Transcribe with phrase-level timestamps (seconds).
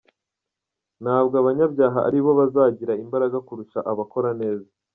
[1.03, 4.69] Ntabwo abanyabyaha aribo bazagira imbaraga kurusha abakora neza.